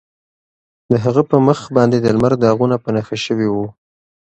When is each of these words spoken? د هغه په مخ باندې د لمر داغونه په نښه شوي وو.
د 0.89 0.91
هغه 1.03 1.21
په 1.29 1.37
مخ 1.47 1.59
باندې 1.77 1.97
د 1.99 2.05
لمر 2.15 2.33
داغونه 2.43 2.75
په 2.83 2.89
نښه 2.95 3.17
شوي 3.25 3.47
وو. 3.51 3.65